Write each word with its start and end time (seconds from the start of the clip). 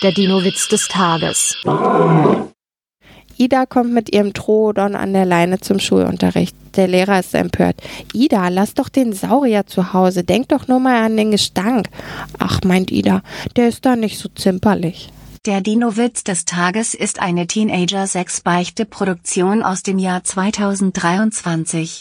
Der 0.00 0.12
Dino-Witz 0.12 0.68
des 0.68 0.86
Tages. 0.86 1.56
Ida 3.36 3.66
kommt 3.66 3.92
mit 3.92 4.14
ihrem 4.14 4.32
Troodon 4.32 4.94
an 4.94 5.12
der 5.12 5.24
Leine 5.24 5.58
zum 5.58 5.80
Schulunterricht. 5.80 6.54
Der 6.76 6.86
Lehrer 6.86 7.18
ist 7.18 7.34
empört. 7.34 7.82
Ida, 8.12 8.46
lass 8.46 8.74
doch 8.74 8.88
den 8.88 9.12
Saurier 9.12 9.66
zu 9.66 9.92
Hause. 9.92 10.22
Denk 10.22 10.50
doch 10.50 10.68
nur 10.68 10.78
mal 10.78 11.02
an 11.02 11.16
den 11.16 11.32
Gestank. 11.32 11.88
Ach, 12.38 12.60
meint 12.64 12.92
Ida, 12.92 13.22
der 13.56 13.68
ist 13.68 13.86
da 13.86 13.96
nicht 13.96 14.18
so 14.18 14.28
zimperlich. 14.28 15.10
Der 15.46 15.62
Dino-Witz 15.62 16.22
des 16.22 16.44
Tages 16.44 16.94
ist 16.94 17.20
eine 17.20 17.48
Teenager-6-Beichte-Produktion 17.48 19.64
aus 19.64 19.82
dem 19.82 19.98
Jahr 19.98 20.22
2023. 20.22 21.96